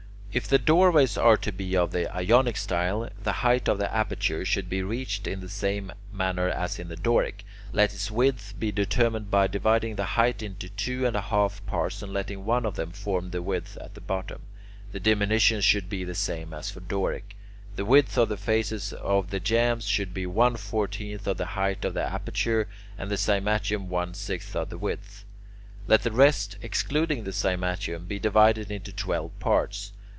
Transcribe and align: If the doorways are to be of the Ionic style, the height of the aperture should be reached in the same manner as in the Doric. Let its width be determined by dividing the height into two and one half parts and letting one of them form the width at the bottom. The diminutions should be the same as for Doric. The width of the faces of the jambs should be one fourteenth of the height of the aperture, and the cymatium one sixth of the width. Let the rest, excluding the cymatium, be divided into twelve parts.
If 0.33 0.47
the 0.47 0.59
doorways 0.59 1.17
are 1.17 1.35
to 1.35 1.51
be 1.51 1.75
of 1.75 1.91
the 1.91 2.09
Ionic 2.15 2.55
style, 2.55 3.09
the 3.21 3.33
height 3.33 3.67
of 3.67 3.79
the 3.79 3.93
aperture 3.93 4.45
should 4.45 4.69
be 4.69 4.81
reached 4.81 5.27
in 5.27 5.41
the 5.41 5.49
same 5.49 5.91
manner 6.13 6.47
as 6.47 6.79
in 6.79 6.87
the 6.87 6.95
Doric. 6.95 7.43
Let 7.73 7.93
its 7.93 8.09
width 8.09 8.53
be 8.57 8.71
determined 8.71 9.29
by 9.29 9.47
dividing 9.47 9.97
the 9.97 10.05
height 10.15 10.41
into 10.41 10.69
two 10.69 11.05
and 11.05 11.15
one 11.15 11.23
half 11.23 11.65
parts 11.65 12.01
and 12.01 12.13
letting 12.13 12.45
one 12.45 12.65
of 12.65 12.75
them 12.77 12.91
form 12.93 13.31
the 13.31 13.41
width 13.41 13.77
at 13.81 13.93
the 13.93 13.99
bottom. 13.99 14.43
The 14.93 15.01
diminutions 15.01 15.65
should 15.65 15.89
be 15.89 16.05
the 16.05 16.15
same 16.15 16.53
as 16.53 16.71
for 16.71 16.79
Doric. 16.79 17.35
The 17.75 17.83
width 17.83 18.17
of 18.17 18.29
the 18.29 18.37
faces 18.37 18.93
of 18.93 19.31
the 19.31 19.39
jambs 19.41 19.83
should 19.85 20.13
be 20.13 20.25
one 20.25 20.55
fourteenth 20.55 21.27
of 21.27 21.35
the 21.35 21.45
height 21.59 21.83
of 21.83 21.93
the 21.93 22.03
aperture, 22.05 22.69
and 22.97 23.11
the 23.11 23.17
cymatium 23.17 23.87
one 23.89 24.13
sixth 24.13 24.55
of 24.55 24.69
the 24.69 24.77
width. 24.77 25.25
Let 25.87 26.03
the 26.03 26.11
rest, 26.13 26.55
excluding 26.61 27.25
the 27.25 27.33
cymatium, 27.33 28.07
be 28.07 28.17
divided 28.17 28.71
into 28.71 28.93
twelve 28.93 29.37
parts. 29.41 29.91